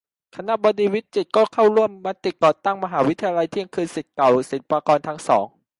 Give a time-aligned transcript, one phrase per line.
[0.35, 1.41] คณบดีวิจิตร ก็
[1.75, 5.45] ร่วมกับมิตรก่อตั้ง "มหาวิทยาลัยเที่ยงคืน" ศิษย์เก่าศิลปากรทั้งสอง